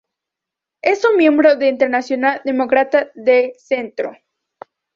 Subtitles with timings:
[0.81, 4.13] Es un miembro de Internacional Demócrata de Centro.